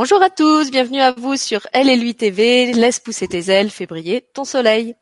[0.00, 3.68] Bonjour à tous, bienvenue à vous sur Elle et lui TV, laisse pousser tes ailes,
[3.68, 4.94] fais briller ton soleil.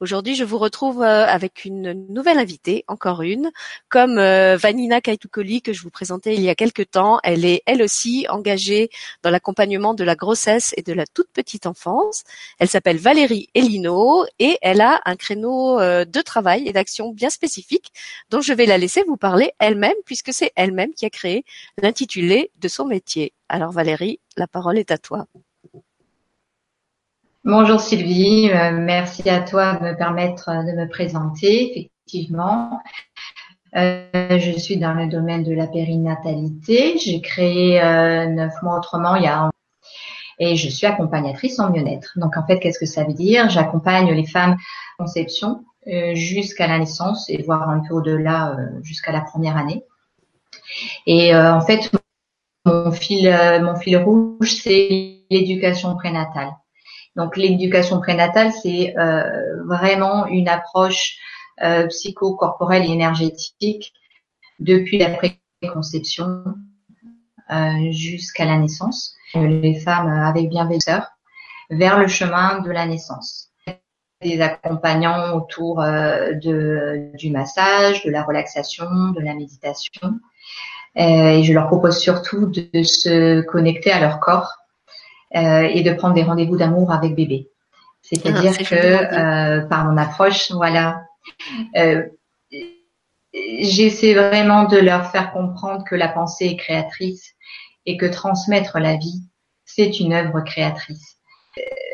[0.00, 3.50] Aujourd'hui, je vous retrouve euh, avec une nouvelle invitée, encore une,
[3.90, 7.18] comme euh, Vanina Kaitukoli que je vous présentais il y a quelques temps.
[7.22, 8.88] Elle est elle aussi engagée
[9.22, 12.24] dans l'accompagnement de la grossesse et de la toute petite enfance.
[12.58, 17.28] Elle s'appelle Valérie Elino et elle a un créneau euh, de travail et d'action bien
[17.28, 17.92] spécifique
[18.30, 21.44] dont je vais la laisser vous parler elle-même puisque c'est elle-même qui a créé
[21.76, 23.34] l'intitulé de son métier.
[23.48, 25.26] Alors Valérie, la parole est à toi.
[27.44, 31.70] Bonjour Sylvie, euh, merci à toi de me permettre de me présenter.
[31.70, 32.80] Effectivement,
[33.76, 36.98] euh, je suis dans le domaine de la périnatalité.
[36.98, 39.50] J'ai créé euh, neuf mois autrement il y a un
[40.38, 42.12] et je suis accompagnatrice en mieux-être.
[42.16, 43.48] Donc en fait, qu'est-ce que ça veut dire?
[43.48, 44.56] J'accompagne les femmes
[44.98, 45.64] conception
[46.14, 49.84] jusqu'à la naissance et voire un peu au-delà jusqu'à la première année.
[51.06, 51.90] Et en fait,
[52.86, 56.52] mon fil, euh, mon fil rouge, c'est l'éducation prénatale.
[57.16, 61.16] Donc l'éducation prénatale, c'est euh, vraiment une approche
[61.62, 63.92] euh, psycho-corporelle et énergétique
[64.60, 66.44] depuis la préconception
[67.90, 69.16] jusqu'à la naissance.
[69.34, 71.06] Les femmes avec bienveillance
[71.70, 73.50] vers le chemin de la naissance.
[74.22, 75.84] Des accompagnants autour
[76.42, 80.18] du massage, de la relaxation, de la méditation
[80.96, 84.50] et je leur propose surtout de, se connecter à leur corps
[85.36, 87.50] euh, et de prendre des rendez-vous d'amour avec bébé.
[88.02, 91.02] C'est-à-dire ah, que euh, par mon approche, voilà,
[93.32, 97.34] j'essaie vraiment de leur faire comprendre que la pensée est créatrice
[97.84, 99.22] et que transmettre la vie,
[99.64, 101.16] c'est une œuvre créatrice.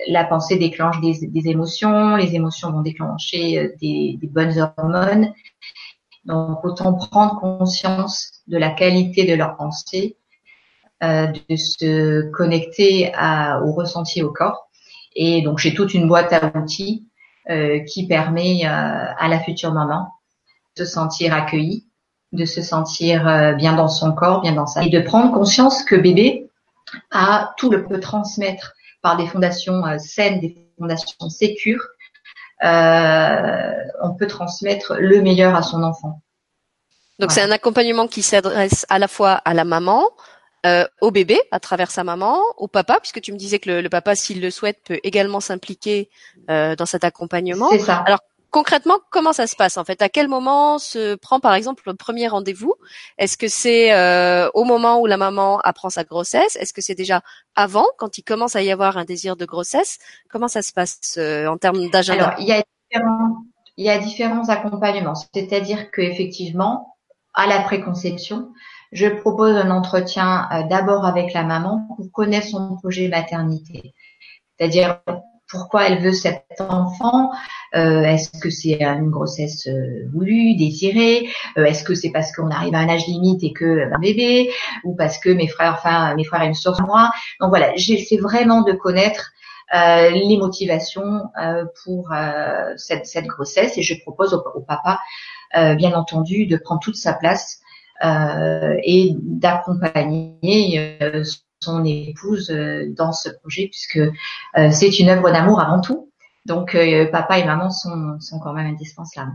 [0.08, 5.32] La pensée déclenche des, des, émotions, les émotions vont déclencher des, des bonnes hormones
[6.24, 10.16] donc autant prendre conscience de la qualité de leur pensée,
[11.02, 14.68] euh, de se connecter à, au ressenti au corps.
[15.14, 17.06] Et donc j'ai toute une boîte à outils
[17.50, 20.08] euh, qui permet euh, à la future maman
[20.76, 21.86] de se sentir accueillie,
[22.32, 25.82] de se sentir euh, bien dans son corps, bien dans sa et de prendre conscience
[25.84, 26.48] que bébé
[27.10, 31.84] a tout le peut transmettre par des fondations euh, saines, des fondations sécures,
[32.62, 36.22] on peut transmettre le meilleur à son enfant.
[37.18, 40.10] Donc c'est un accompagnement qui s'adresse à la fois à la maman,
[40.66, 43.88] euh, au bébé à travers sa maman, au papa, puisque tu me disais que le,
[43.88, 46.08] papa, s'il le souhaite, peut également s'impliquer
[46.50, 47.68] euh, dans cet accompagnement.
[47.70, 47.98] C'est ça.
[48.06, 48.20] Alors
[48.52, 50.00] concrètement, comment ça se passe en fait?
[50.02, 52.74] À quel moment se prend par exemple le premier rendez-vous?
[53.18, 56.54] Est-ce que c'est euh, au moment où la maman apprend sa grossesse?
[56.56, 57.22] Est-ce que c'est déjà
[57.56, 59.98] avant, quand il commence à y avoir un désir de grossesse?
[60.30, 62.28] Comment ça se passe euh, en termes d'agenda?
[62.28, 63.44] Alors, il y a différents,
[63.78, 65.14] il y a différents accompagnements.
[65.34, 66.96] C'est-à-dire que effectivement,
[67.34, 68.52] à la préconception,
[68.92, 73.94] je propose un entretien euh, d'abord avec la maman pour connaître son projet maternité.
[74.58, 75.00] C'est-à-dire
[75.52, 77.30] pourquoi elle veut cet enfant.
[77.74, 82.50] Euh, est-ce que c'est une grossesse euh, voulue, désirée euh, Est-ce que c'est parce qu'on
[82.50, 84.50] arrive à un âge limite et que un bébé
[84.84, 88.16] Ou parce que mes frères, enfin mes frères et mes soeurs moi Donc voilà, j'essaie
[88.16, 89.30] vraiment de connaître
[89.74, 91.22] les motivations
[91.82, 92.12] pour
[92.76, 95.00] cette, cette, grossesse et je propose au, au papa,
[95.54, 97.58] bien entendu, de prendre toute sa place
[98.02, 100.98] et d'accompagner
[101.62, 106.08] son épouse euh, dans ce projet puisque euh, c'est une œuvre d'amour avant tout.
[106.44, 109.30] Donc euh, papa et maman sont, sont quand même indispensables.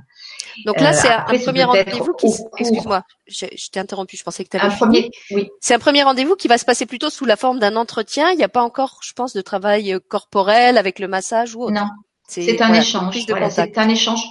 [0.66, 2.28] Donc là, c'est un premier rendez-vous qui.
[2.58, 4.18] Excuse-moi, je, t'ai interrompu.
[4.18, 4.74] Je pensais que tu avais.
[4.74, 5.50] Un premier, oui.
[5.62, 8.32] C'est un premier rendez-vous qui va se passer plutôt sous la forme d'un entretien.
[8.32, 11.74] Il n'y a pas encore, je pense, de travail corporel avec le massage ou autre.
[11.74, 11.88] Non,
[12.28, 13.18] c'est un échange.
[13.30, 14.26] Voilà, c'est un échange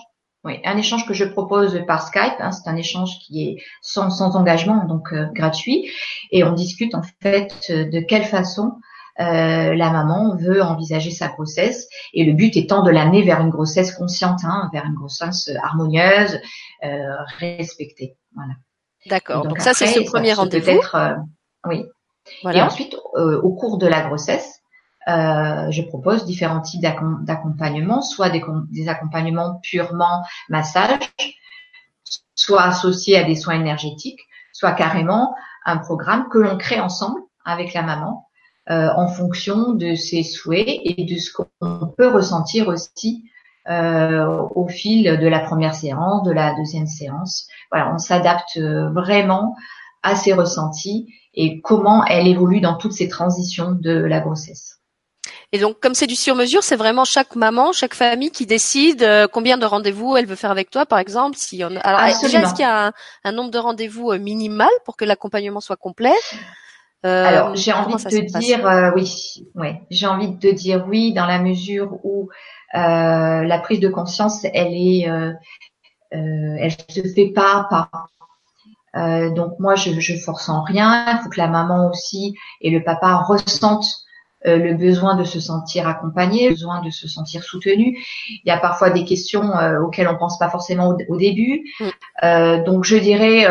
[0.47, 2.37] oui, un échange que je propose par Skype.
[2.39, 5.91] Hein, c'est un échange qui est sans, sans engagement, donc euh, gratuit,
[6.31, 8.73] et on discute en fait de quelle façon
[9.19, 13.51] euh, la maman veut envisager sa grossesse, et le but étant de l'amener vers une
[13.51, 16.39] grossesse consciente, hein, vers une grossesse harmonieuse,
[16.85, 18.17] euh, respectée.
[18.35, 18.53] Voilà.
[19.06, 19.47] D'accord.
[19.47, 20.81] Donc, ça c'est ce premier rendez-vous.
[20.95, 21.15] Euh,
[21.67, 21.85] oui.
[22.43, 22.59] Voilà.
[22.59, 24.56] Et ensuite, au cours de la grossesse,
[25.08, 30.99] euh, je propose différents types d'accompagnement, soit des, accompagnements purement massage,
[32.35, 34.20] soit associés à des soins énergétiques,
[34.53, 38.26] soit carrément un programme que l'on crée ensemble avec la maman
[38.70, 43.31] euh, en fonction de ses souhaits et de ce qu'on peut ressentir aussi
[43.69, 44.26] euh,
[44.56, 47.47] au fil de la première séance, de la deuxième séance.
[47.70, 49.55] Voilà, on s'adapte vraiment
[50.03, 54.81] à ses ressentis et comment elle évolue dans toutes ces transitions de la grossesse.
[55.52, 59.26] Et donc, comme c'est du sur-mesure, c'est vraiment chaque maman, chaque famille qui décide euh,
[59.31, 61.37] combien de rendez-vous elle veut faire avec toi, par exemple.
[61.37, 61.69] Si on...
[61.82, 62.93] Alors, déjà, est-ce qu'il y a
[63.25, 66.14] un, nombre de rendez-vous euh, minimal pour que l'accompagnement soit complet?
[67.02, 71.26] Alors, j'ai envie de te dire oui, ouais, j'ai envie de te dire oui dans
[71.26, 72.31] la mesure où
[72.72, 75.08] la prise de conscience, elle est,
[76.11, 77.88] elle se fait pas à
[78.93, 79.29] pas.
[79.31, 81.06] donc moi, je, je force en rien.
[81.12, 84.06] Il faut que la maman aussi et le papa ressentent
[84.46, 87.98] euh, le besoin de se sentir accompagné, le besoin de se sentir soutenu.
[88.28, 91.64] Il y a parfois des questions euh, auxquelles on pense pas forcément au, début.
[91.81, 91.84] Mm.
[92.22, 93.46] Euh, donc je dirais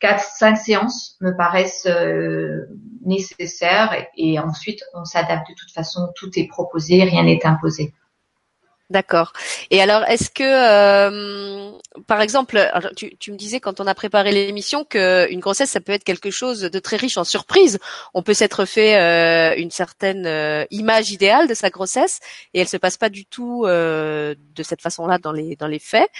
[0.00, 1.88] quatre, cinq séances me paraissent
[3.04, 6.08] nécessaires et ensuite on s'adapte de toute façon.
[6.16, 7.92] Tout est proposé, rien n'est imposé.
[8.90, 9.32] D'accord.
[9.70, 11.70] Et alors, est-ce que, euh,
[12.06, 15.92] par exemple, tu, tu, me disais quand on a préparé l'émission qu'une grossesse, ça peut
[15.92, 17.78] être quelque chose de très riche en surprises.
[18.12, 22.20] On peut s'être fait euh, une certaine euh, image idéale de sa grossesse
[22.52, 26.10] et elle se passe pas du tout de cette façon-là dans les dans les faits.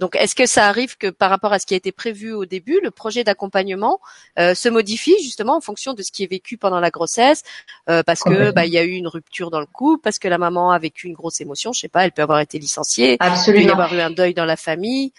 [0.00, 2.46] donc, est-ce que ça arrive que par rapport à ce qui a été prévu au
[2.46, 4.00] début, le projet d'accompagnement
[4.38, 7.42] se modifie justement en fonction de ce qui est vécu pendant la grossesse,
[7.86, 10.38] parce que bah, il y a eu une rupture dans le couple, parce que la
[10.38, 13.62] maman a vécu une grosse émotion sais pas, elle peut avoir été licenciée, Absolument.
[13.62, 15.12] il peut y avoir eu un deuil dans la famille.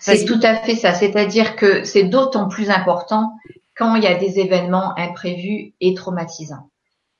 [0.00, 0.94] C'est tout à fait ça.
[0.94, 3.32] C'est-à-dire que c'est d'autant plus important
[3.76, 6.70] quand il y a des événements imprévus et traumatisants.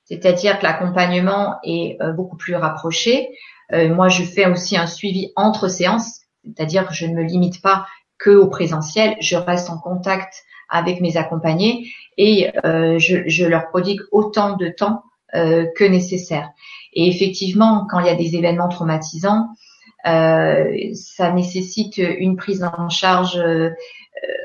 [0.05, 3.29] C'est-à-dire que l'accompagnement est euh, beaucoup plus rapproché.
[3.73, 7.63] Euh, moi, je fais aussi un suivi entre séances, c'est-à-dire que je ne me limite
[7.63, 7.87] pas
[8.19, 13.69] que au présentiel, je reste en contact avec mes accompagnés et euh, je, je, leur
[13.69, 16.51] prodigue autant de temps que nécessaire.
[16.93, 19.49] Et effectivement, quand il y a des événements traumatisants,
[20.07, 23.71] euh, ça nécessite une prise en charge euh,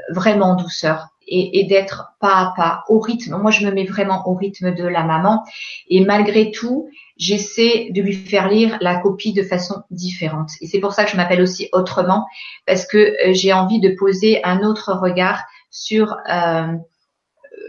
[0.09, 3.37] vraiment en douceur et, et d'être pas à pas au rythme.
[3.37, 5.43] Moi, je me mets vraiment au rythme de la maman
[5.89, 10.49] et malgré tout, j'essaie de lui faire lire la copie de façon différente.
[10.61, 12.27] Et c'est pour ça que je m'appelle aussi autrement
[12.67, 15.41] parce que euh, j'ai envie de poser un autre regard
[15.71, 16.67] sur euh,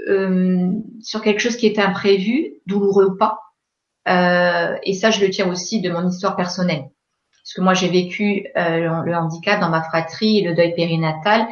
[0.06, 3.40] euh, sur quelque chose qui est imprévu, douloureux ou pas,
[4.08, 6.90] euh, et ça, je le tiens aussi de mon histoire personnelle.
[7.42, 11.46] Parce que moi, j'ai vécu euh, le handicap dans ma fratrie le deuil périnatal.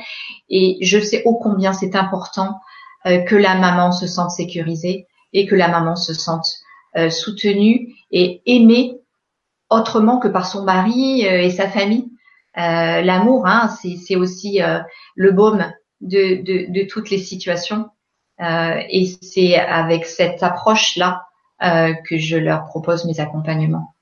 [0.48, 2.60] Et je sais ô combien c'est important
[3.06, 6.46] euh, que la maman se sente sécurisée et que la maman se sente
[7.10, 9.00] soutenue et aimée
[9.68, 12.08] autrement que par son mari et sa famille.
[12.54, 14.60] L'amour, hein, c'est aussi
[15.16, 17.88] le baume de, de, de, toutes les situations.
[18.40, 21.24] Et c'est avec cette approche-là
[21.62, 23.94] euh, que je leur propose mes accompagnements.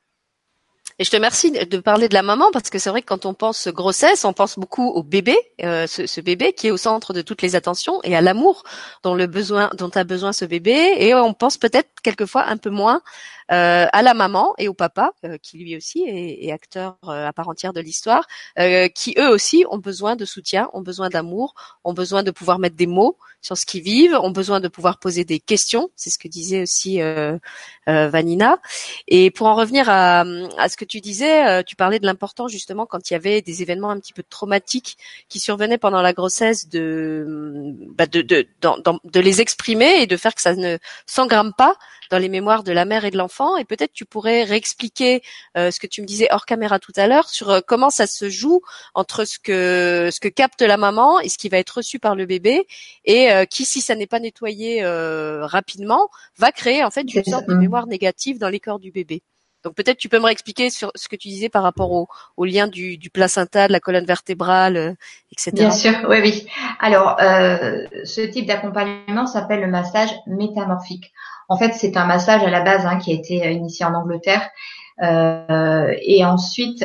[0.99, 3.27] Et je te remercie de parler de la maman parce que c'est vrai que quand
[3.27, 6.77] on pense grossesse, on pense beaucoup au bébé, euh, ce, ce, bébé qui est au
[6.77, 8.65] centre de toutes les attentions et à l'amour
[9.03, 10.95] dont le besoin, dont a besoin ce bébé.
[10.97, 15.13] Et on pense peut-être quelquefois un peu moins euh, à la maman et au papa,
[15.25, 18.27] euh, qui lui aussi est, est acteur euh, à part entière de l'histoire,
[18.59, 21.55] euh, qui eux aussi ont besoin de soutien, ont besoin d'amour,
[21.85, 24.99] ont besoin de pouvoir mettre des mots sur ce qu'ils vivent, ont besoin de pouvoir
[24.99, 25.91] poser des questions.
[25.97, 27.01] C'est ce que disait aussi
[27.87, 28.59] Vanina.
[29.09, 30.21] Et pour en revenir à,
[30.59, 33.63] à ce que tu disais, tu parlais de l'important justement quand il y avait des
[33.63, 34.97] événements un petit peu traumatiques
[35.29, 40.17] qui survenaient pendant la grossesse de, bah de, de, de, de les exprimer et de
[40.17, 41.77] faire que ça ne s'engramme pas
[42.13, 43.57] dans les mémoires de la mère et de l'enfant.
[43.57, 45.23] Et peut-être tu pourrais réexpliquer
[45.57, 48.07] euh, ce que tu me disais hors caméra tout à l'heure sur euh, comment ça
[48.07, 48.61] se joue
[48.95, 52.15] entre ce que ce que capte la maman et ce qui va être reçu par
[52.15, 52.67] le bébé
[53.07, 57.49] et euh, qui, si ça n'est pas nettoyé rapidement, va créer en fait une sorte
[57.49, 59.23] de mémoire négative dans les corps du bébé.
[59.65, 61.91] Donc peut-être tu peux me réexpliquer sur ce que tu disais par rapport
[62.37, 64.97] au, lien du, placenta, de la colonne vertébrale,
[65.31, 65.51] etc.
[65.53, 66.47] Bien sûr, oui, oui.
[66.81, 71.13] Alors, euh, ce type d'accompagnement s'appelle le massage métamorphique.
[71.49, 73.95] En fait, c'est un massage à la base hein, qui a été euh, initié en
[73.95, 74.49] Angleterre.
[75.03, 76.85] Euh, et ensuite,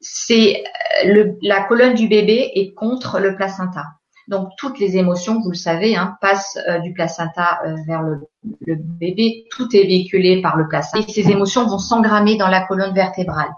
[0.00, 0.64] c'est
[1.04, 3.84] euh, la colonne du bébé est contre le placenta.
[4.28, 8.20] Donc toutes les émotions, vous le savez, hein, passent du placenta vers le,
[8.66, 9.46] le, bébé.
[9.50, 11.06] Tout est véhiculé par le placenta.
[11.06, 13.50] Et ces émotions vont s'engrammer dans la colonne vertébrale.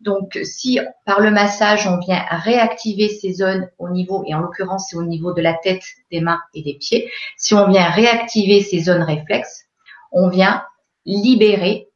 [0.00, 4.88] Donc si par le massage on vient réactiver ces zones au niveau, et en l'occurrence
[4.90, 8.62] c'est au niveau de la tête, des mains et des pieds, si on vient réactiver
[8.62, 9.64] ces zones réflexes,
[10.12, 10.64] on vient
[11.04, 11.88] libérer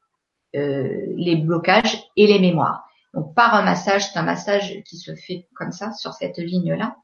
[0.55, 2.85] euh, les blocages et les mémoires.
[3.15, 6.97] Donc par un massage, c'est un massage qui se fait comme ça sur cette ligne-là.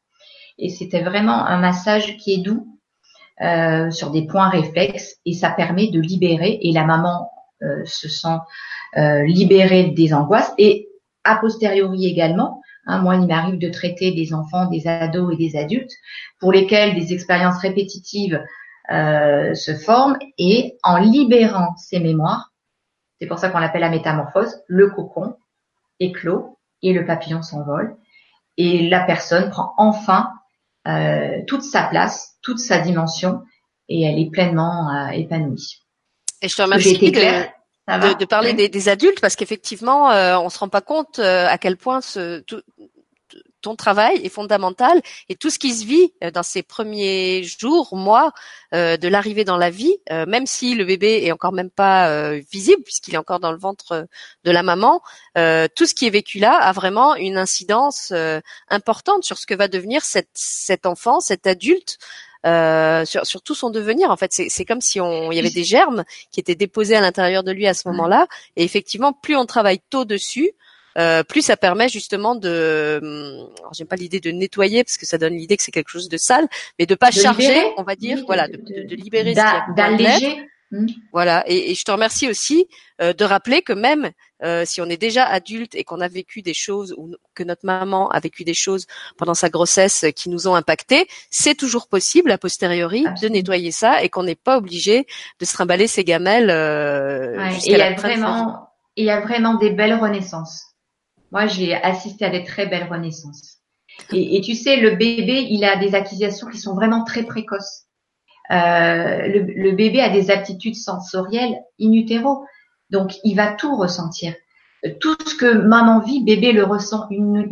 [0.59, 2.78] Et c'était vraiment un massage qui est doux
[3.40, 7.30] euh, sur des points réflexes et ça permet de libérer et la maman
[7.62, 8.38] euh, se sent
[8.94, 10.87] libérée des angoisses et
[11.25, 12.61] a posteriori également.
[12.87, 15.92] Hein, moi, il m'arrive de traiter des enfants, des ados et des adultes
[16.40, 18.38] pour lesquels des expériences répétitives
[18.90, 22.52] euh, se forme et en libérant ces mémoires,
[23.21, 25.37] c'est pour ça qu'on l'appelle la métamorphose, le cocon
[26.00, 27.97] éclot et le papillon s'envole
[28.56, 30.32] et la personne prend enfin
[30.89, 33.43] euh, toute sa place, toute sa dimension
[33.89, 35.83] et elle est pleinement épanouie.
[36.41, 40.59] Et je te remercie de, de, parler des, des, adultes parce qu'effectivement, euh, on se
[40.59, 42.62] rend pas compte à quel point ce, tout,
[43.62, 47.97] ton travail est fondamental et tout ce qui se vit euh, dans ces premiers jours,
[47.97, 48.33] mois
[48.75, 52.02] euh, de l'arrivée dans la vie, euh, même si le bébé est encore même pas
[52.50, 54.07] visible puisqu'il est encore dans le ventre
[54.45, 55.00] de la maman,
[55.35, 58.12] tout ce qui est vécu là a vraiment une incidence
[58.69, 61.99] importante sur ce que va devenir cette, cet enfant, cet adulte.
[62.45, 64.11] sur, sur, tout son devenir.
[64.11, 67.00] En fait, c'est comme si on, il y avait des germes qui étaient déposés à
[67.00, 68.26] l'intérieur de lui à ce moment-là.
[68.57, 70.52] Et effectivement, plus on travaille tôt dessus,
[70.99, 75.18] euh, plus ça permet justement de, hum, j'aime pas l'idée de nettoyer parce que ça
[75.18, 76.46] donne l'idée que c'est quelque chose de sale,
[76.78, 79.34] mais de pas charger, on va dire, voilà, de, libérer,
[79.76, 80.46] d'alléger.
[80.70, 80.87] Mmh.
[81.12, 82.66] Voilà, et, et, je te remercie aussi
[83.02, 84.11] euh, de rappeler que même
[84.42, 87.64] euh, si on est déjà adulte et qu'on a vécu des choses ou que notre
[87.64, 92.30] maman a vécu des choses pendant sa grossesse qui nous ont impacté, c'est toujours possible
[92.30, 95.06] a posteriori de nettoyer ça et qu'on n'est pas obligé
[95.38, 96.50] de se trimballer ses gamelles.
[96.50, 100.72] Euh, ouais, et il y a vraiment, il y a vraiment des belles renaissances.
[101.33, 103.59] Moi, j'ai assisté à des très belles renaissances.
[104.12, 107.87] Et, tu sais, le bébé, il a des acquisitions qui sont vraiment très précoces.
[108.51, 112.45] Euh, le, bébé a des aptitudes sensorielles in utero,
[112.91, 114.35] donc il va tout ressentir.
[115.01, 117.45] Tout ce que maman vit, bébé le ressent in.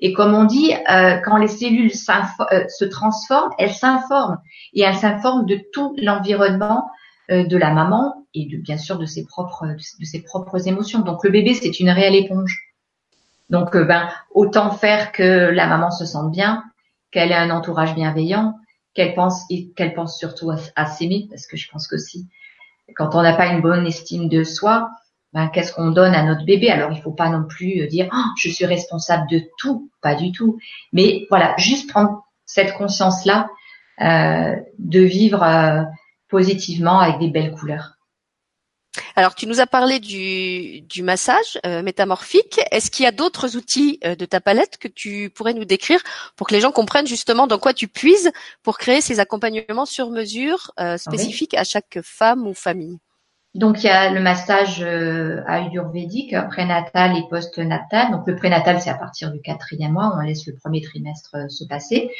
[0.00, 4.38] Et comme on dit, euh, quand les cellules euh, se transforment, elles s'informent
[4.72, 6.90] et elles s'informent de tout l'environnement
[7.28, 11.00] de la maman et de, bien sûr de ses propres émotions.
[11.00, 12.71] Donc le bébé, c'est une réelle éponge.
[13.52, 16.64] Donc, euh, ben, autant faire que la maman se sente bien,
[17.10, 18.54] qu'elle ait un entourage bienveillant,
[18.94, 19.44] qu'elle pense
[19.76, 22.28] qu'elle pense surtout à, s'aimer, parce que je pense que si,
[22.96, 24.88] quand on n'a pas une bonne estime de soi,
[25.34, 26.70] ben, qu'est-ce qu'on donne à notre bébé?
[26.70, 30.32] Alors, il faut pas non plus dire oh, je suis responsable de tout, pas du
[30.32, 30.58] tout.
[30.94, 33.50] Mais voilà, juste prendre cette conscience-là
[34.00, 35.82] euh, de vivre euh,
[36.30, 37.98] positivement avec des belles couleurs.
[39.16, 42.60] Alors, tu nous as parlé du, du massage euh, métamorphique.
[42.70, 46.00] Est-ce qu'il y a d'autres outils euh, de ta palette que tu pourrais nous décrire
[46.36, 48.30] pour que les gens comprennent justement dans quoi tu puises
[48.62, 52.98] pour créer ces accompagnements sur mesure euh, spécifiques à chaque femme ou famille?
[53.54, 58.10] Donc il y a le massage ayurvédique prénatal et post-natal.
[58.10, 61.64] Donc le prénatal c'est à partir du quatrième mois, on laisse le premier trimestre se
[61.64, 62.10] passer.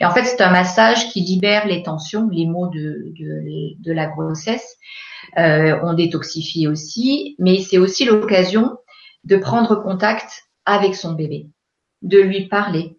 [0.00, 3.92] Et en fait c'est un massage qui libère les tensions, les maux de, de, de
[3.92, 4.76] la grossesse
[5.38, 8.76] euh, on détoxifie aussi, mais c'est aussi l'occasion
[9.24, 11.46] de prendre contact avec son bébé,
[12.02, 12.96] de lui parler,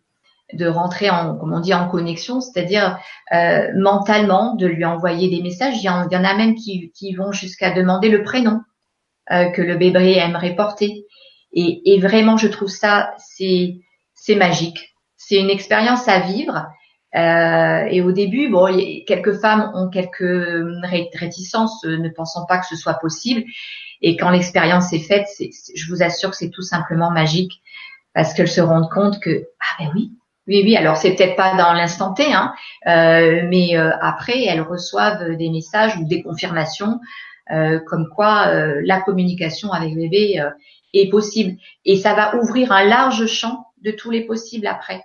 [0.54, 3.00] de rentrer en, comme on dit, en connexion, c'est-à-dire
[3.34, 5.76] euh, mentalement, de lui envoyer des messages.
[5.78, 8.62] Il y en, a même qui, vont jusqu'à demander le prénom
[9.32, 11.06] euh, que le bébé aimerait porter.
[11.56, 14.96] Et, vraiment, je trouve ça, c'est magique.
[15.18, 16.66] C'est une expérience à vivre
[17.16, 18.68] euh, et au début, bon,
[19.06, 20.64] quelques femmes ont quelques
[21.14, 23.44] réticences, euh, ne pensant pas que ce soit possible.
[24.02, 27.62] Et quand l'expérience est faite, je vous assure que c'est tout simplement magique
[28.14, 30.12] parce qu'elles se rendent compte que ah ben oui,
[30.48, 30.76] oui, oui.
[30.76, 32.54] Alors c'est peut-être pas dans l'instant T, hein,
[32.88, 37.00] euh, mais euh, après elles reçoivent des messages ou des confirmations
[37.52, 38.54] euh, comme quoi
[38.84, 40.42] la communication avec bébé
[40.94, 41.58] est possible.
[41.86, 45.02] Et ça va ouvrir un large champ de tous les possibles après.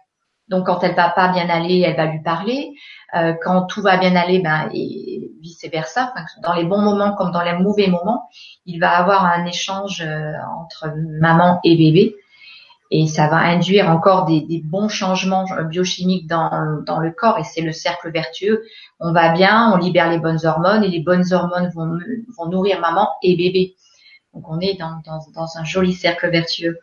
[0.49, 2.75] Donc quand elle va pas bien aller, elle va lui parler.
[3.15, 6.13] Euh, quand tout va bien aller, ben et vice versa.
[6.43, 8.29] dans les bons moments comme dans les mauvais moments,
[8.67, 12.17] il va avoir un échange euh, entre maman et bébé,
[12.91, 17.39] et ça va induire encore des, bons changements biochimiques dans, dans le corps.
[17.39, 18.63] Et c'est le cercle vertueux.
[18.99, 21.99] On va bien, on libère les bonnes hormones, et les bonnes hormones vont,
[22.37, 23.75] vont nourrir maman et bébé.
[24.35, 26.79] Donc on est dans, dans, dans un joli cercle vertueux.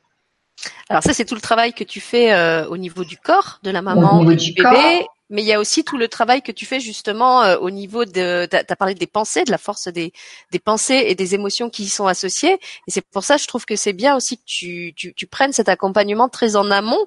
[0.89, 3.71] Alors ça, c'est tout le travail que tu fais euh, au niveau du corps de
[3.71, 6.65] la maman et du bébé mais il y a aussi tout le travail que tu
[6.65, 10.13] fais justement euh, au niveau de, tu as parlé des pensées, de la force des,
[10.51, 12.60] des pensées et des émotions qui y sont associées.
[12.88, 15.53] Et c'est pour ça, je trouve que c'est bien aussi que tu, tu, tu, prennes
[15.53, 17.05] cet accompagnement très en amont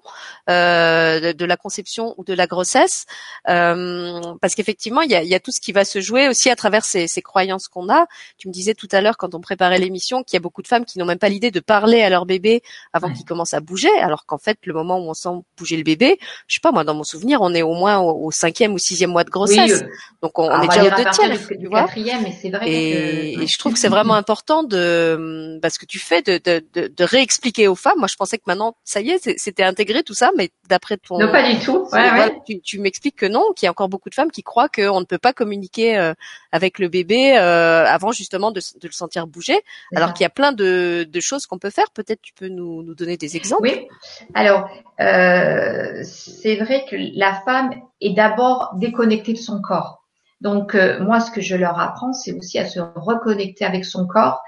[0.51, 3.07] euh, de, la conception ou de la grossesse,
[3.49, 6.51] euh, parce qu'effectivement, il y a, y a tout ce qui va se jouer aussi
[6.51, 8.07] à travers ces, ces croyances qu'on a.
[8.37, 10.69] Tu me disais tout à l'heure quand on préparait l'émission qu'il y a beaucoup de
[10.69, 13.61] femmes qui n'ont même pas l'idée de parler à leur bébé avant qu'il commence à
[13.61, 16.73] bouger, alors qu'en fait, le moment où on sent bouger le bébé, je sais pas
[16.73, 19.83] moi, dans mon souvenir, on est au moins au, cinquième ou sixième mois de grossesse.
[19.83, 19.87] Euh,
[20.23, 21.83] Donc on, est déjà au deux tiers, tu vois.
[21.83, 22.71] Quatrième, et c'est vrai.
[22.71, 27.05] Et, je trouve que c'est vraiment important de, parce que tu fais, de, de, de,
[27.05, 27.99] réexpliquer aux femmes.
[27.99, 31.19] Moi, je pensais que maintenant, ça y est, c'était intégré tout ça, mais d'après ton.
[31.19, 31.87] Non, pas du tout.
[31.93, 32.39] Ouais, ouais.
[32.47, 35.01] Tu, tu m'expliques que non, qu'il y a encore beaucoup de femmes qui croient qu'on
[35.01, 36.15] ne peut pas communiquer euh,
[36.53, 39.61] avec le bébé euh, avant justement de, de, le sentir bouger,
[39.95, 41.91] alors qu'il y a plein de, de choses qu'on peut faire.
[41.91, 43.63] Peut-être tu peux nous, nous donner des exemples.
[43.63, 43.87] Oui.
[44.35, 44.69] Alors,
[45.01, 50.05] euh, c'est vrai que la femme est d'abord déconnectée de son corps.
[50.41, 54.41] Donc moi, ce que je leur apprends, c'est aussi à se reconnecter avec son corps.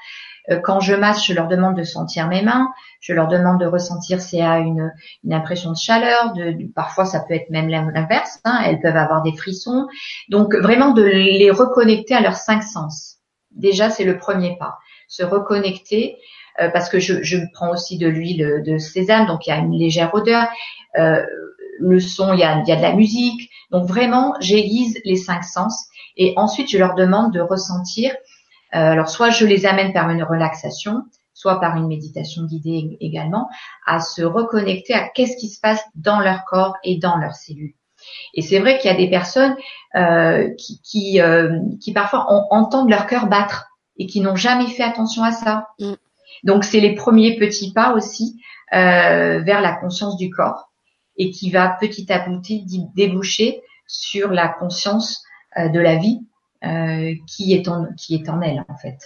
[0.63, 2.69] quand je masse, je leur demande de sentir mes mains,
[3.01, 4.93] je leur demande de ressentir s'il y a une,
[5.25, 6.33] une impression de chaleur.
[6.35, 8.41] De, parfois, ça peut être même l'inverse.
[8.45, 9.89] Hein, elles peuvent avoir des frissons.
[10.29, 13.17] Donc vraiment de les reconnecter à leurs cinq sens.
[13.51, 14.79] Déjà, c'est le premier pas.
[15.09, 16.19] Se reconnecter
[16.61, 19.57] euh, parce que je, je, prends aussi de l'huile de sésame, donc il y a
[19.57, 20.47] une légère odeur.
[20.99, 21.25] Euh,
[21.81, 23.51] le son, il y, a, il y a de la musique.
[23.71, 25.87] Donc vraiment, j'aiguise les cinq sens.
[26.17, 28.13] Et ensuite, je leur demande de ressentir.
[28.75, 31.03] Euh, alors, soit je les amène par une relaxation,
[31.35, 33.49] soit par une méditation guidée également,
[33.87, 37.75] à se reconnecter à qu'est-ce qui se passe dans leur corps et dans leurs cellules.
[38.35, 39.57] Et c'est vrai qu'il y a des personnes
[39.95, 44.83] euh, qui, qui, euh, qui, parfois entendent leur cœur battre et qui n'ont jamais fait
[44.83, 45.69] attention à ça.
[45.79, 45.93] Mm.
[46.45, 48.41] Donc c'est les premiers petits pas aussi
[48.73, 50.70] euh, vers la conscience du corps
[51.21, 52.65] et qui va petit à petit
[52.97, 55.23] déboucher sur la conscience
[55.59, 56.21] euh, de la vie
[56.65, 58.99] euh, qui est en qui est en elle en fait.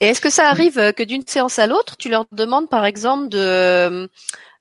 [0.00, 3.28] Et est-ce que ça arrive que d'une séance à l'autre, tu leur demandes par exemple
[3.28, 4.08] de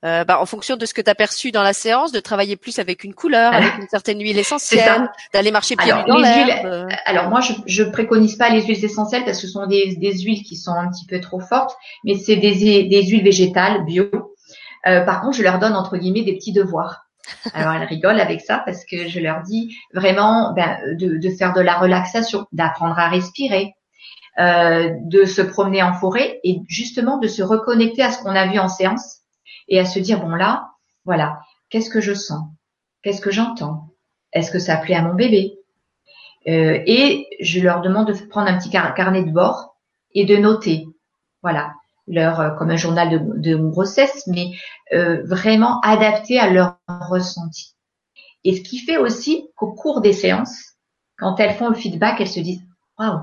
[0.06, 2.56] euh, bah, en fonction de ce que tu as perçu dans la séance, de travailler
[2.56, 6.66] plus avec une couleur, avec une certaine huile essentielle, d'aller marcher pieds nus dans l'herbe.
[6.66, 6.88] Euh.
[7.06, 10.20] Alors moi, je, je préconise pas les huiles essentielles parce que ce sont des, des
[10.20, 14.29] huiles qui sont un petit peu trop fortes, mais c'est des, des huiles végétales bio.
[14.88, 17.06] Euh, par contre, je leur donne entre guillemets des petits devoirs.
[17.54, 21.62] Alors elles rigolent avec ça parce que je leur dis vraiment ben, de, faire de
[21.62, 23.76] la relaxation, d'apprendre à respirer,
[24.40, 28.48] euh, de se promener en forêt et justement de se reconnecter à ce qu'on a
[28.48, 29.20] vu en séance
[29.68, 30.70] et à se dire bon là,
[31.06, 32.44] voilà, qu'est-ce que je sens,
[33.04, 33.94] qu'est-ce que j'entends,
[34.34, 35.56] est-ce que ça plaît à mon bébé?
[36.48, 39.76] Euh, Et je leur demande de prendre un petit carnet de bord
[40.14, 40.88] et de noter,
[41.42, 41.74] voilà,
[42.10, 44.52] leur euh, comme un journal de, de grossesse, mais
[44.94, 47.76] euh, vraiment adapté à leur ressenti.
[48.44, 50.76] Et ce qui fait aussi qu'au cours des séances,
[51.18, 52.64] quand elles font le feedback, elles se disent
[52.98, 53.22] waouh,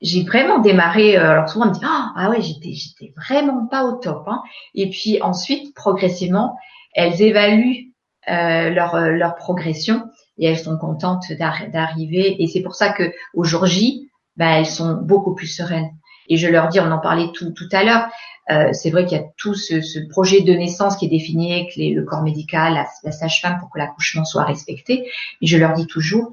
[0.00, 1.16] j'ai vraiment démarré.
[1.16, 4.24] Euh, alors souvent on me dit ah, ah ouais j'étais j'étais vraiment pas au top.
[4.26, 4.42] Hein.
[4.74, 6.56] Et puis ensuite progressivement
[6.94, 7.92] elles évaluent
[8.28, 10.04] euh, leur euh, leur progression
[10.36, 12.42] et elles sont contentes d'arriver.
[12.42, 15.90] Et c'est pour ça que au jour J, ben, elles sont beaucoup plus sereines.
[16.28, 18.08] Et je leur dis, on en parlait tout tout à l'heure.
[18.50, 21.52] Euh, c'est vrai qu'il y a tout ce, ce, projet de naissance qui est défini
[21.52, 25.10] avec les, le corps médical, la, sage-femme pour que l'accouchement soit respecté.
[25.42, 26.32] Et je leur dis toujours,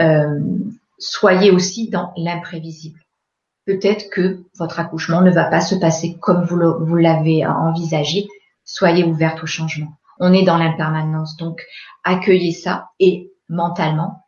[0.00, 0.40] euh,
[0.98, 3.00] soyez aussi dans l'imprévisible
[3.66, 8.26] peut-être que votre accouchement ne va pas se passer comme vous l'avez envisagé.
[8.64, 9.96] Soyez ouverte au changement.
[10.20, 11.62] On est dans l'impermanence, donc
[12.04, 14.26] accueillez ça et mentalement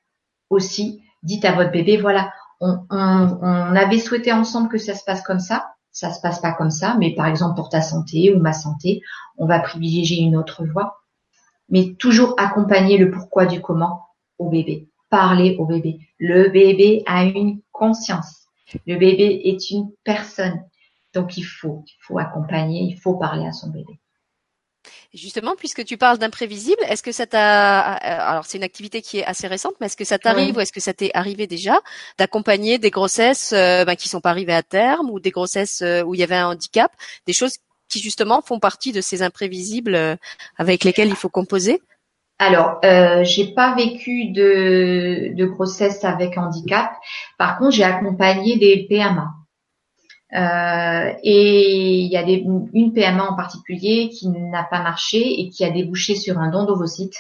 [0.50, 5.40] aussi, dites à votre bébé, voilà, on, avait souhaité ensemble que ça se passe comme
[5.40, 8.52] ça, ça se passe pas comme ça, mais par exemple pour ta santé ou ma
[8.52, 9.00] santé,
[9.38, 10.98] on va privilégier une autre voie.
[11.68, 14.06] Mais toujours accompagner le pourquoi du comment
[14.38, 14.88] au bébé.
[15.10, 15.98] Parler au bébé.
[16.18, 18.46] Le bébé a une conscience
[18.86, 20.64] le bébé est une personne.
[21.14, 24.00] Donc il faut, il faut accompagner, il faut parler à son bébé.
[25.16, 29.24] Justement, puisque tu parles d'imprévisible, est-ce que ça t'a, alors c'est une activité qui est
[29.24, 31.80] assez récente, mais est-ce que ça t'arrive ou est-ce que ça t'est arrivé déjà
[32.18, 36.02] d'accompagner des grossesses euh, ben, qui sont pas arrivées à terme ou des grossesses euh,
[36.02, 36.92] où il y avait un handicap,
[37.26, 37.56] des choses
[37.88, 40.16] qui justement font partie de ces imprévisibles euh,
[40.58, 41.80] avec lesquels il faut composer?
[42.38, 46.92] Alors, euh, j'ai pas vécu de, de, grossesse avec handicap.
[47.38, 49.30] Par contre, j'ai accompagné des PMA.
[50.34, 55.50] Euh, et il y a des, une PMA en particulier qui n'a pas marché et
[55.50, 57.18] qui a débouché sur un don d'ovocytes.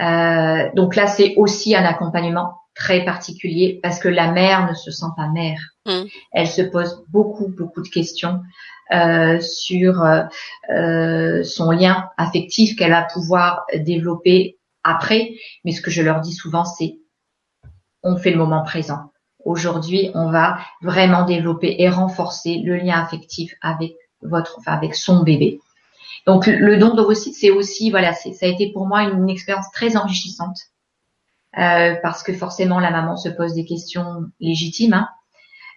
[0.00, 4.90] Euh, donc là, c'est aussi un accompagnement très particulier parce que la mère ne se
[4.90, 5.58] sent pas mère.
[5.86, 6.04] Mmh.
[6.32, 8.40] Elle se pose beaucoup, beaucoup de questions
[8.92, 10.22] euh, sur euh,
[10.70, 15.32] euh, son lien affectif qu'elle va pouvoir développer après.
[15.64, 16.98] Mais ce que je leur dis souvent, c'est
[18.04, 19.10] on fait le moment présent.
[19.46, 25.22] Aujourd'hui, on va vraiment développer et renforcer le lien affectif avec votre, enfin avec son
[25.22, 25.60] bébé.
[26.26, 29.96] Donc le don d'ovocytes, c'est aussi, voilà, ça a été pour moi une, expérience très
[29.96, 30.58] enrichissante
[31.58, 34.94] euh, parce que forcément la maman se pose des questions légitimes.
[34.94, 35.08] Hein,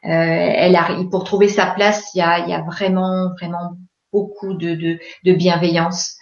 [0.05, 2.09] euh, elle arrive pour trouver sa place.
[2.15, 3.77] Il y a, y a vraiment, vraiment
[4.11, 6.15] beaucoup de, de, de bienveillance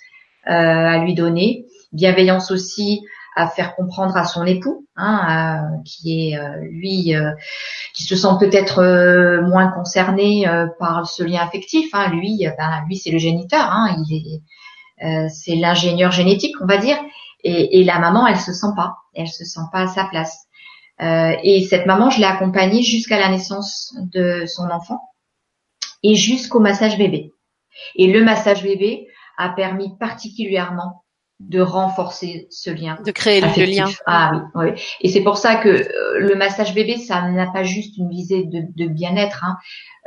[0.48, 1.66] euh, à lui donner.
[1.94, 3.04] Bienveillance aussi
[3.38, 7.32] à faire comprendre à son époux, hein, qui est euh, lui, euh,
[7.94, 10.46] qui se sent peut-être euh, moins concerné
[10.80, 11.90] par ce lien affectif.
[11.94, 12.10] Hein.
[12.10, 16.98] Lui, ben, lui c'est le géniteur, hein, il est, c'est l'ingénieur génétique, on va dire.
[17.44, 20.48] Et, et, la maman, elle se sent pas, elle se sent pas à sa place.
[21.02, 25.00] Euh, et cette maman, je l'ai accompagnée jusqu'à la naissance de son enfant
[26.02, 27.32] et jusqu'au massage bébé.
[27.96, 31.04] Et le massage bébé a permis particulièrement
[31.40, 32.98] de renforcer ce lien.
[33.06, 33.88] De créer le lien.
[34.06, 34.82] Ah oui, oui.
[35.02, 38.44] Et c'est pour ça que euh, le massage bébé, ça n'a pas juste une visée
[38.44, 39.44] de, de bien-être.
[39.44, 39.58] Hein.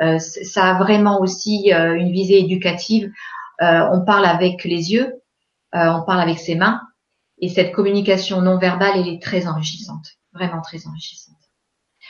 [0.00, 3.12] Euh, ça a vraiment aussi euh, une visée éducative.
[3.62, 5.22] Euh, on parle avec les yeux,
[5.72, 6.80] on parle avec ses mains,
[7.38, 11.36] et cette communication non verbale, elle est très enrichissante, vraiment très enrichissante.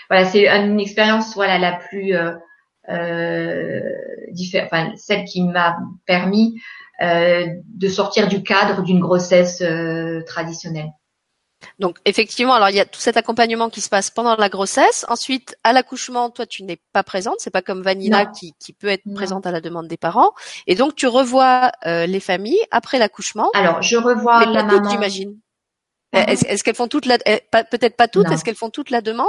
[0.09, 2.14] Voilà, c'est une expérience, voilà, la plus
[2.88, 3.80] euh,
[4.64, 6.61] enfin, celle qui m'a permis
[7.01, 10.91] de sortir du cadre d'une grossesse euh, traditionnelle.
[11.79, 15.05] Donc effectivement, alors il y a tout cet accompagnement qui se passe pendant la grossesse.
[15.09, 17.37] Ensuite, à l'accouchement, toi tu n'es pas présente.
[17.39, 20.33] C'est pas comme Vanina qui, qui, peut être présente à la demande des parents.
[20.67, 23.51] Et donc tu revois euh, les familles après l'accouchement.
[23.55, 24.91] Alors je revois la maman.
[24.91, 25.39] j'imagine.
[26.12, 29.29] Est-ce qu'elles font toute la, eh, peut-être pas toutes, est-ce qu'elles font toute la demande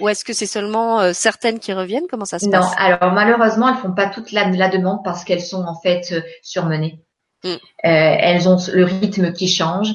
[0.00, 2.06] ou est-ce que c'est seulement euh, certaines qui reviennent?
[2.10, 2.64] Comment ça se passe?
[2.64, 6.12] Non, alors malheureusement, elles font pas toute la, la demande parce qu'elles sont en fait
[6.12, 7.00] euh, surmenées.
[7.44, 7.48] Mm.
[7.48, 9.90] Euh, elles ont le rythme qui change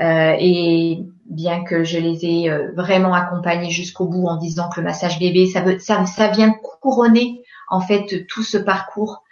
[0.00, 4.84] euh, et bien que je les ai vraiment accompagnées jusqu'au bout en disant que le
[4.84, 9.24] massage bébé, ça, veut, ça, ça vient couronner en fait tout ce parcours.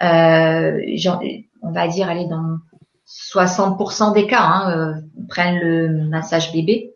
[0.00, 2.58] on va dire, aller dans
[3.06, 6.94] 60% des cas hein, prennent le massage bébé.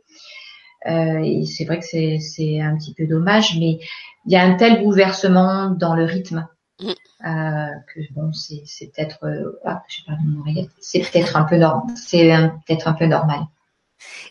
[0.87, 3.79] Euh, c'est vrai que c'est un petit peu dommage, mais
[4.27, 6.47] il y a un tel bouleversement dans le rythme
[6.81, 6.89] mm.
[6.89, 9.83] euh, que bon, c'est peut-être, euh, ah,
[10.81, 12.29] c'est peut-être un peu normal, c'est
[12.67, 13.41] peut-être un peu normal.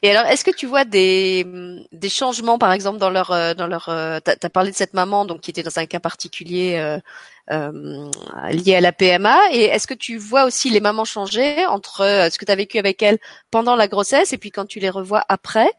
[0.01, 1.45] Et alors, est-ce que tu vois des,
[1.91, 4.93] des changements, par exemple, dans leur euh, dans leur euh, T'as as parlé de cette
[4.93, 6.99] maman donc qui était dans un cas particulier euh,
[7.51, 8.09] euh
[8.51, 9.37] lié à la PMA.
[9.51, 12.77] Et est-ce que tu vois aussi les mamans changer entre ce que tu as vécu
[12.77, 13.19] avec elles
[13.51, 15.69] pendant la grossesse et puis quand tu les revois après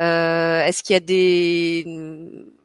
[0.00, 1.84] euh, Est-ce qu'il y a des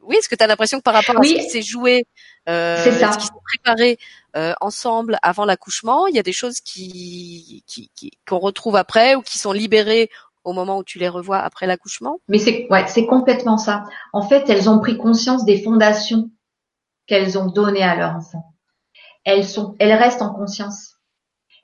[0.02, 2.06] oui Est-ce que tu as l'impression que par rapport à ce qui s'est joué,
[2.48, 3.98] euh, ce qui s'est préparé
[4.36, 9.16] euh, ensemble avant l'accouchement, il y a des choses qui qu'on qui, qu'on retrouve après
[9.16, 10.10] ou qui sont libérées
[10.46, 12.20] au moment où tu les revois après l'accouchement?
[12.28, 13.84] Mais c'est ouais, c'est complètement ça.
[14.12, 16.30] En fait, elles ont pris conscience des fondations
[17.06, 18.54] qu'elles ont données à leur enfant.
[19.24, 20.94] Elles sont, elles restent en conscience.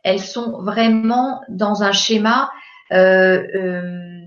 [0.03, 2.51] Elles sont vraiment dans un schéma
[2.93, 4.27] euh, euh,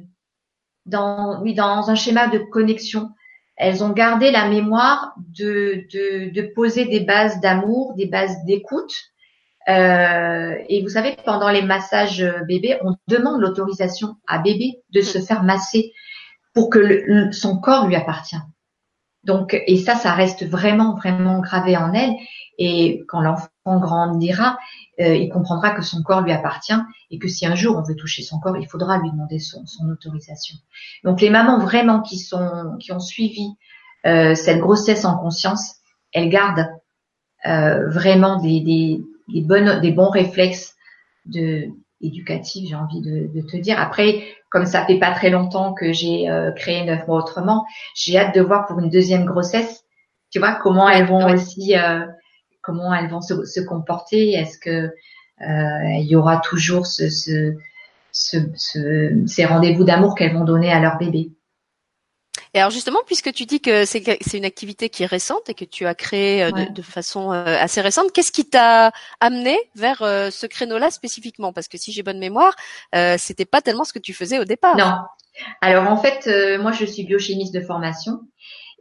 [0.85, 3.09] dans, oui, dans un schéma de connexion.
[3.57, 8.93] Elles ont gardé la mémoire de, de, de poser des bases d'amour, des bases d'écoute.
[9.67, 15.19] Euh, et vous savez, pendant les massages bébés, on demande l'autorisation à bébé de se
[15.19, 15.93] faire masser
[16.53, 18.37] pour que son corps lui appartient.
[19.23, 22.13] Donc, et ça, ça reste vraiment, vraiment gravé en elle.
[22.57, 24.57] Et quand l'enfant grandira,
[25.01, 26.79] euh, il comprendra que son corps lui appartient
[27.11, 29.65] et que si un jour on veut toucher son corps, il faudra lui demander son,
[29.89, 30.55] autorisation.
[31.03, 33.49] Donc les mamans vraiment qui sont qui ont suivi
[34.05, 35.75] euh, cette grossesse en conscience,
[36.13, 36.69] elles gardent
[37.45, 40.75] euh, vraiment des, des, des, bonnes, des bons réflexes
[41.25, 41.69] de
[42.01, 43.79] éducatifs, j'ai envie de, de, te dire.
[43.79, 48.35] Après, comme ça fait pas très longtemps que j'ai créé neuf mois autrement, j'ai hâte
[48.35, 49.85] de voir pour une deuxième grossesse,
[50.29, 51.73] tu vois, comment elles vont aussi
[52.65, 54.33] comment elles vont se, comporter.
[54.33, 54.91] Est-ce que
[55.41, 57.09] euh, il y aura toujours ce,
[58.11, 61.31] ces rendez-vous d'amour qu'elles vont donner à leur bébé?
[62.55, 65.65] Et alors justement, puisque tu dis que c'est une activité qui est récente et que
[65.65, 70.47] tu as créé euh, de, façon euh, assez récente, qu'est-ce qui t'a amené vers ce
[70.47, 71.53] créneau-là spécifiquement?
[71.53, 72.55] Parce que si j'ai bonne mémoire,
[73.17, 74.75] c'était pas tellement ce que tu faisais au départ.
[74.75, 74.95] Non.
[75.61, 78.21] Alors en fait, moi je suis biochimiste de formation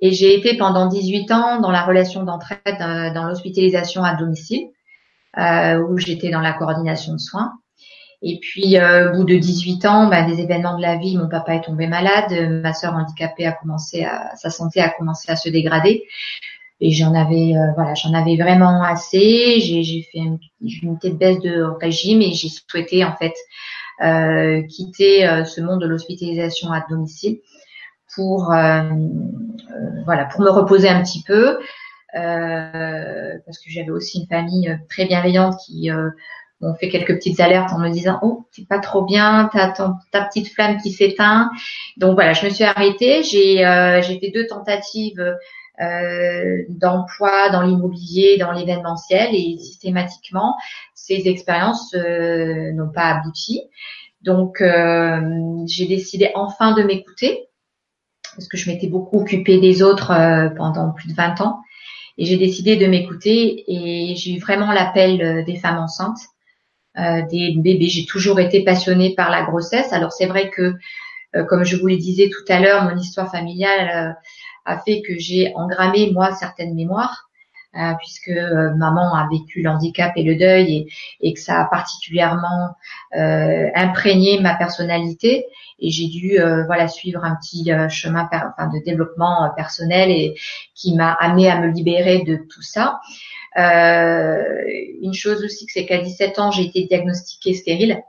[0.01, 4.69] et j'ai été pendant 18 ans dans la relation d'entraide euh, dans l'hospitalisation à domicile,
[5.39, 7.53] euh, où j'étais dans la coordination de soins.
[8.27, 11.29] Et puis, euh, au bout de 18 ans, bah, des événements de la vie, mon
[11.29, 12.33] papa est tombé malade,
[12.63, 16.05] ma sœur handicapée a commencé à, sa santé a commencé à se dégrader.
[16.81, 19.61] Et j'en avais, voilà, j'en avais vraiment assez.
[19.61, 20.39] J'ai fait une,
[20.97, 23.35] petite baisse de régime et j'ai souhaité en fait
[24.69, 27.39] quitter ce monde de l'hospitalisation à domicile
[28.15, 31.59] pour euh, euh, voilà pour me reposer un petit peu
[32.15, 35.91] euh, parce que j'avais aussi une famille très bienveillante qui
[36.65, 39.71] m'ont fait quelques petites alertes en me disant oh c'est pas trop bien t'as
[40.11, 41.51] ta petite flamme qui s'éteint
[41.97, 43.59] donc voilà je me suis arrêtée j'ai
[44.03, 45.23] j'ai fait deux tentatives
[45.81, 50.55] euh, d'emploi dans l'immobilier, dans l'événementiel et systématiquement
[50.95, 53.61] ces expériences euh, n'ont pas abouti.
[54.23, 55.21] Donc euh,
[55.67, 57.49] j'ai décidé enfin de m'écouter
[58.35, 61.61] parce que je m'étais beaucoup occupée des autres euh, pendant plus de 20 ans.
[62.17, 66.34] Et j'ai décidé de m'écouter et j'ai eu vraiment l'appel euh, des femmes enceintes, euh,
[66.97, 67.89] des bébés.
[67.89, 69.93] J'ai toujours été passionnée par la grossesse.
[69.93, 70.75] Alors c'est vrai que,
[71.49, 74.17] comme je vous le disais tout à l'heure, mon histoire familiale
[74.65, 77.29] a fait que j'ai engrammé moi certaines mémoires.
[77.99, 78.31] Puisque
[78.77, 80.87] maman a vécu l'handicap et le deuil
[81.21, 82.77] et, que ça a particulièrement
[83.13, 85.47] imprégné ma personnalité
[85.79, 90.35] et j'ai dû voilà suivre un petit chemin de développement personnel et
[90.75, 93.01] qui m'a amené à me libérer de tout ça.
[93.57, 98.03] une chose aussi, c'est qu'à 17 ans, j'ai été diagnostiquée stérile.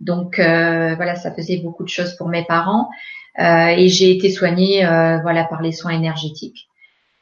[0.00, 2.88] Donc voilà, ça faisait beaucoup de choses pour mes parents.
[3.38, 6.68] Euh, et j'ai été soignée euh, voilà par les soins énergétiques.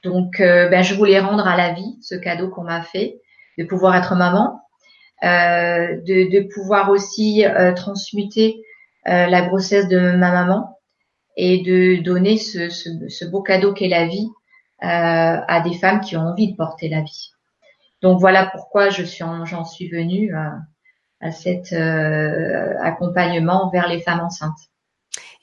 [0.05, 3.21] Donc euh, ben, je voulais rendre à la vie ce cadeau qu'on m'a fait,
[3.59, 4.61] de pouvoir être maman,
[5.23, 8.63] de, de, pouvoir aussi transmuter
[9.05, 10.79] la grossesse de ma maman
[11.37, 14.29] et de donner ce, beau cadeau qu'est la vie
[14.81, 17.33] à des femmes qui ont envie de porter la vie.
[18.01, 20.33] Donc voilà pourquoi j'en suis venue
[21.21, 24.71] à cet accompagnement vers les femmes enceintes.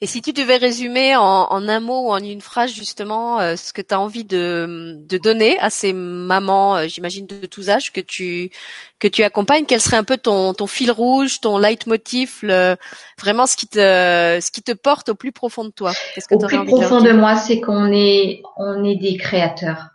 [0.01, 3.71] Et si tu devais résumer en, un mot ou en une phrase justement euh, ce
[3.71, 8.01] que tu as envie de, donner à ces mamans, euh, j'imagine de tous âges que
[8.01, 8.51] tu
[8.99, 12.75] que tu accompagnes, quel serait un peu ton, ton fil rouge, ton leitmotiv, le,
[13.19, 15.93] vraiment ce qui te ce qui te porte au plus profond de toi?
[16.13, 19.89] Qu'est-ce que Au plus profond de, moi, c'est qu'on est on est des créateurs.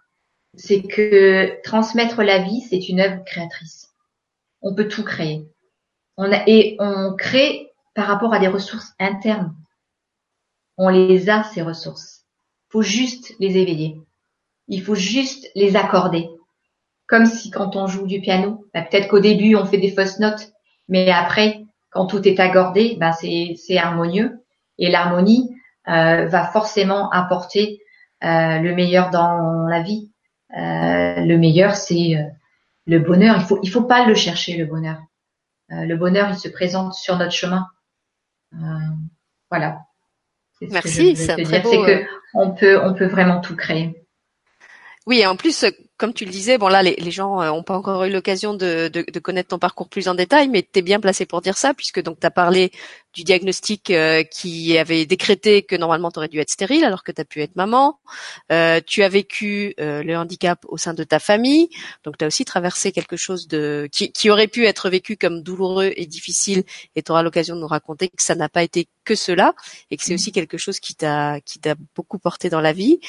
[0.56, 3.90] C'est que transmettre la vie, c'est une œuvre créatrice.
[4.62, 5.46] On peut tout créer.
[6.16, 9.54] On a, et on crée par rapport à des ressources internes
[10.82, 12.24] on les a, ces ressources.
[12.68, 14.00] Il faut juste les éveiller.
[14.66, 16.30] Il faut juste les accorder.
[17.06, 20.18] Comme si quand on joue du piano, bah, peut-être qu'au début on fait des fausses
[20.20, 20.52] notes,
[20.88, 24.42] mais après, quand tout est accordé, bah, c'est harmonieux.
[24.78, 25.54] Et l'harmonie
[25.88, 27.82] euh, va forcément apporter
[28.24, 30.10] euh, le meilleur dans la vie.
[30.56, 32.16] Euh, le meilleur, c'est
[32.86, 33.36] le bonheur.
[33.38, 34.98] Il faut, il faut pas le chercher, le bonheur.
[35.68, 37.66] le bonheur, il se présente sur notre chemin.
[39.50, 39.78] Voilà.
[40.60, 41.84] Merci, c'est très beau.
[41.84, 43.96] Que euh, on peut, on peut vraiment tout créer.
[45.06, 45.64] Oui, et en plus,
[45.96, 48.52] comme tu le disais, bon là, les, les gens n'ont euh, pas encore eu l'occasion
[48.54, 51.40] de, de, de, connaître ton parcours plus en détail, mais tu es bien placé pour
[51.40, 52.70] dire ça, puisque donc tu as parlé
[53.12, 57.10] du diagnostic euh, qui avait décrété que normalement tu aurais dû être stérile alors que
[57.10, 57.98] tu as pu être maman.
[58.52, 61.68] Euh, tu as vécu euh, le handicap au sein de ta famille,
[62.04, 65.42] donc tu as aussi traversé quelque chose de qui, qui, aurait pu être vécu comme
[65.42, 66.62] douloureux et difficile,
[66.94, 69.54] et tu auras l'occasion de nous raconter que ça n'a pas été que cela,
[69.90, 70.14] et que c'est mmh.
[70.14, 73.00] aussi quelque chose qui t'a qui t'a beaucoup porté dans la vie.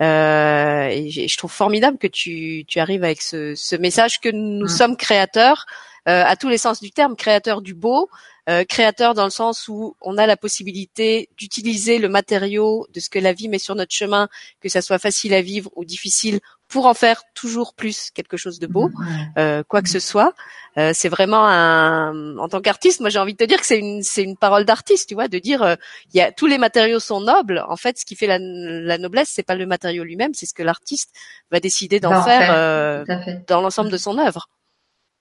[0.00, 4.68] et je trouve formidable que tu, tu arrives avec ce, ce message que nous mmh.
[4.68, 5.66] sommes créateurs
[6.08, 8.08] à tous les sens du terme, créateurs du beau,
[8.48, 13.10] euh, créateur dans le sens où on a la possibilité d'utiliser le matériau de ce
[13.10, 14.28] que la vie met sur notre chemin,
[14.62, 18.58] que ça soit facile à vivre ou difficile, pour en faire toujours plus quelque chose
[18.58, 18.90] de beau,
[19.36, 20.32] euh, quoi que ce soit.
[20.78, 23.78] Euh, c'est vraiment un, en tant qu'artiste, moi j'ai envie de te dire que c'est
[23.78, 25.76] une, c'est une parole d'artiste, tu vois, de dire,
[26.14, 27.62] il y a tous les matériaux sont nobles.
[27.68, 30.54] En fait, ce qui fait la, la noblesse, c'est pas le matériau lui-même, c'est ce
[30.54, 31.14] que l'artiste
[31.50, 33.04] va décider d'en faire,
[33.46, 34.48] dans l'ensemble de son œuvre.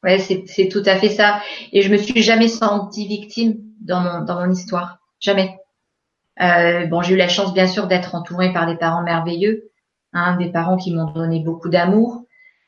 [0.04, 1.42] Ouais, c'est tout à fait ça.
[1.74, 5.00] Et je me suis jamais sentie victime dans mon, dans mon histoire.
[5.20, 5.58] Jamais.
[6.42, 9.72] Euh, bon, j'ai eu la chance, bien sûr, d'être entourée par des parents merveilleux,
[10.14, 12.24] hein, des parents qui m'ont donné beaucoup d'amour,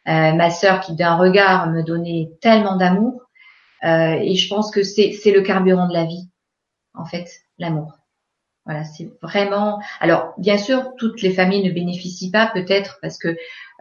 [0.08, 3.22] euh, ma sœur qui d'un regard me donnait tellement d'amour.
[3.84, 6.30] Euh, et je pense que c'est le carburant de la vie,
[6.94, 7.99] en fait, l'amour.
[8.70, 9.80] Voilà, c'est vraiment.
[10.00, 13.30] Alors, bien sûr, toutes les familles ne bénéficient pas, peut-être, parce que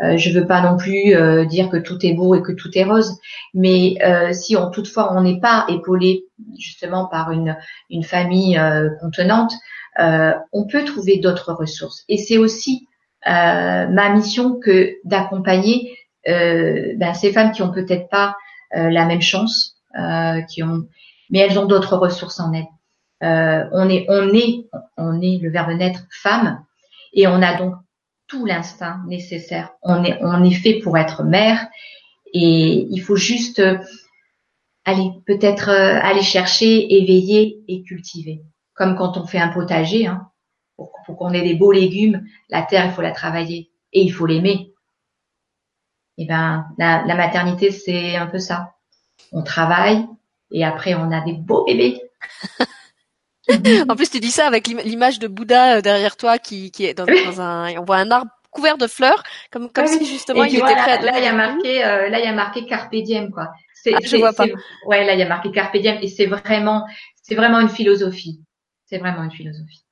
[0.00, 2.70] euh, je veux pas non plus euh, dire que tout est beau et que tout
[2.72, 3.18] est rose,
[3.52, 6.24] mais euh, si on toutefois on n'est pas épaulé
[6.58, 7.54] justement par une
[7.90, 9.52] une famille euh, contenante,
[9.98, 12.04] on peut trouver d'autres ressources.
[12.08, 12.88] Et c'est aussi
[13.26, 18.36] ma mission que d'accompagner ben, ces femmes qui ont peut-être pas
[18.72, 19.76] la même chance,
[20.48, 20.86] qui ont,
[21.28, 22.77] mais elles ont d'autres ressources en elles.
[23.20, 26.64] On est on est on est le verbe naître femme
[27.12, 27.74] et on a donc
[28.28, 29.70] tout l'instinct nécessaire.
[29.82, 31.66] On est, on est fait pour être mère
[32.32, 33.78] et il faut juste euh,
[34.84, 38.42] aller peut-être euh, aller chercher, éveiller et cultiver.
[38.74, 40.30] Comme quand on fait un potager, hein,
[40.76, 44.26] pour, qu'on ait des beaux légumes, la terre il faut la travailler et il faut
[44.26, 44.72] l'aimer.
[46.18, 48.74] Et eh ben la, la maternité c'est un peu ça.
[49.32, 50.06] On travaille
[50.50, 52.02] et après on a des beaux bébés.
[53.88, 56.94] en plus, tu dis ça avec l'image de Bouddha euh, derrière toi qui, qui est
[56.94, 60.56] dans, dans un, on voit un arbre couvert de fleurs, comme comme si justement il
[60.56, 61.12] était prêt à donner.
[61.12, 63.48] Là, il y a marqué, euh, là, il y a marqué carpe diem, quoi.
[63.92, 64.46] Ah, je vois pas.
[64.86, 66.86] Ouais, là, il y a marqué carpe diem, et c'est vraiment,
[67.22, 68.40] c'est vraiment une philosophie.
[68.86, 69.84] C'est vraiment une philosophie.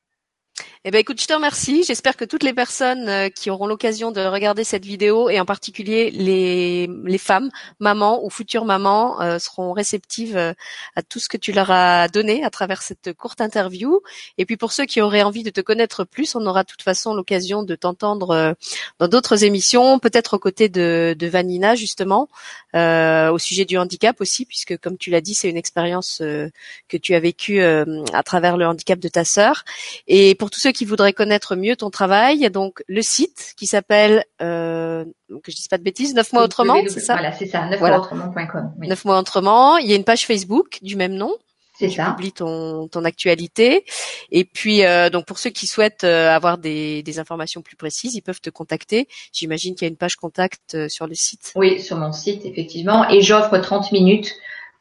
[0.89, 1.83] Eh ben écoute, je te remercie.
[1.83, 5.45] J'espère que toutes les personnes euh, qui auront l'occasion de regarder cette vidéo et en
[5.45, 10.53] particulier les, les femmes, mamans ou futures mamans, euh, seront réceptives euh,
[10.95, 14.01] à tout ce que tu leur as donné à travers cette courte interview.
[14.39, 16.83] Et puis pour ceux qui auraient envie de te connaître plus, on aura de toute
[16.83, 18.55] façon l'occasion de t'entendre
[19.01, 22.29] dans d'autres émissions, peut-être aux côtés de, de Vanina justement,
[22.75, 27.15] au sujet du handicap aussi, puisque comme tu l'as dit, c'est une expérience que tu
[27.15, 29.65] as vécue à travers le handicap de ta sœur.
[30.07, 33.03] Et pour tous ceux qui voudraient connaître mieux ton travail, il y a donc le
[33.03, 37.15] site qui s'appelle, euh, que je dise pas de bêtises, 9 mois autrement, c'est ça
[37.15, 38.73] Voilà, c'est ça, 9 mois autrement.com.
[38.79, 39.79] 9 mois autrement.
[39.79, 41.35] Il y a une page Facebook du même nom.
[41.79, 42.15] C'est ça.
[42.17, 43.85] Publie ton, ton actualité.
[44.31, 48.15] Et puis, euh, donc pour ceux qui souhaitent euh, avoir des, des, informations plus précises,
[48.15, 49.09] ils peuvent te contacter.
[49.33, 51.53] J'imagine qu'il y a une page contact euh, sur le site.
[51.55, 53.07] Oui, sur mon site, effectivement.
[53.11, 54.33] Et j'offre 30 minutes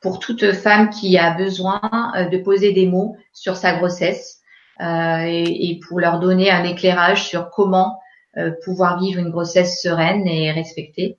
[0.02, 1.82] pour toute femme qui a besoin
[2.32, 4.45] de poser des mots sur sa grossesse euh,
[4.80, 8.00] et, et, pour leur donner un éclairage sur comment
[8.38, 11.18] euh, pouvoir vivre une grossesse sereine et respectée.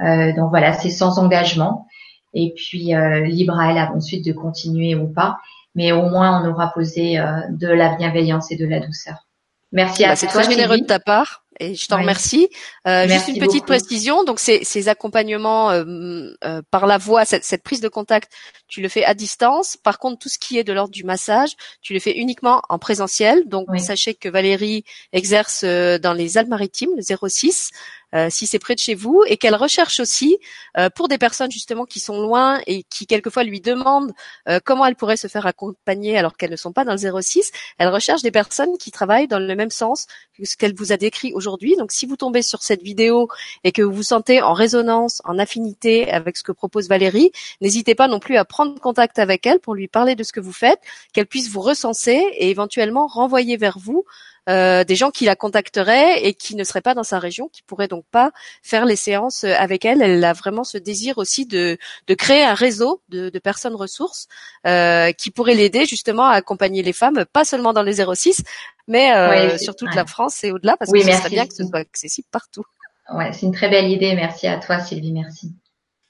[0.00, 1.86] Euh, donc voilà, c'est sans engagement.
[2.34, 2.92] Et puis
[3.24, 5.38] libre à elle ensuite de continuer ou pas.
[5.74, 7.16] Mais au moins on aura posé
[7.48, 9.26] de la bienveillance et de la douceur.
[9.72, 11.45] Merci à bah, C'est très généreux de ta part.
[11.60, 12.48] Et je t'en remercie.
[12.86, 14.24] Euh, juste une petite précision.
[14.24, 18.30] Donc, ces, ces accompagnements euh, euh, par la voix, cette, cette, prise de contact,
[18.68, 19.76] tu le fais à distance.
[19.76, 22.78] Par contre, tout ce qui est de l'ordre du massage, tu le fais uniquement en
[22.78, 23.44] présentiel.
[23.46, 27.70] Donc, sachez que Valérie exerce euh, dans les Alpes-Maritimes, le 06.
[28.14, 30.38] Euh, si c'est près de chez vous, et qu'elle recherche aussi
[30.78, 34.12] euh, pour des personnes justement qui sont loin et qui quelquefois lui demandent
[34.48, 37.50] euh, comment elle pourrait se faire accompagner alors qu'elles ne sont pas dans le 06.
[37.78, 40.06] Elle recherche des personnes qui travaillent dans le même sens
[40.44, 41.76] ce qu'elle vous a décrit aujourd'hui.
[41.76, 43.28] Donc si vous tombez sur cette vidéo
[43.64, 47.94] et que vous vous sentez en résonance, en affinité avec ce que propose Valérie, n'hésitez
[47.94, 50.52] pas non plus à prendre contact avec elle pour lui parler de ce que vous
[50.52, 50.80] faites,
[51.12, 54.04] qu'elle puisse vous recenser et éventuellement renvoyer vers vous
[54.48, 57.62] euh, des gens qui la contacteraient et qui ne seraient pas dans sa région, qui
[57.62, 58.30] pourraient donc pas
[58.62, 60.02] faire les séances euh, avec elle.
[60.02, 64.28] Elle a vraiment ce désir aussi de, de créer un réseau de, de personnes ressources
[64.66, 68.42] euh, qui pourraient l'aider justement à accompagner les femmes, pas seulement dans les 06,
[68.88, 71.64] mais euh, sur toute la France et au-delà, parce que ce serait bien que ce
[71.64, 72.64] soit accessible partout.
[73.12, 74.14] Ouais, c'est une très belle idée.
[74.14, 75.12] Merci à toi, Sylvie.
[75.12, 75.52] Merci.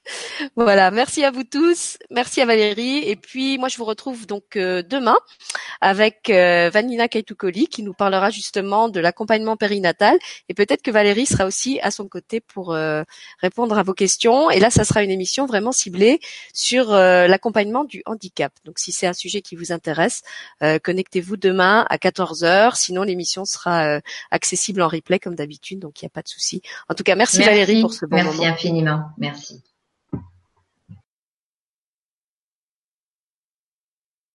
[0.57, 4.57] Voilà, merci à vous tous, merci à Valérie, et puis moi je vous retrouve donc
[4.57, 5.17] euh, demain
[5.81, 11.27] avec euh, Vanina Kaitukoli qui nous parlera justement de l'accompagnement périnatal, et peut-être que Valérie
[11.27, 13.03] sera aussi à son côté pour euh,
[13.41, 14.51] répondre à vos questions.
[14.51, 16.21] Et là, ça sera une émission vraiment ciblée
[16.53, 18.53] sur l'accompagnement du handicap.
[18.65, 20.23] Donc si c'est un sujet qui vous intéresse,
[20.61, 22.77] connectez-vous demain à 14h.
[22.77, 26.63] Sinon, l'émission sera accessible en replay comme d'habitude, donc il n'y a pas de souci.
[26.89, 28.31] En tout cas, merci, Valérie pour ce bon moment.
[28.31, 29.63] Merci infiniment, merci.